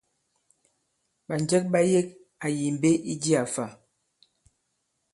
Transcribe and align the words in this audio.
Ɓànjɛ 1.27 1.57
ɓa 1.71 1.79
yek 1.91 2.07
àyì 2.45 2.65
mbe 2.75 2.89
i 3.11 3.13
jiā 3.21 3.41
fa? 3.53 3.63